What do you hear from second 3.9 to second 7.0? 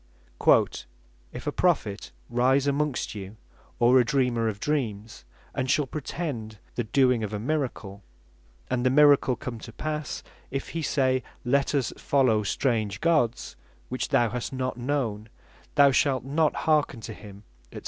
a Dreamer of dreams, and shall pretend the